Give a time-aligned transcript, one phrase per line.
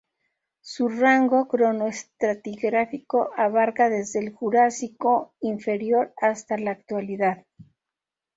[0.61, 7.45] Su rango cronoestratigráfico abarca desde el Jurásico inferior hasta la Actualidad.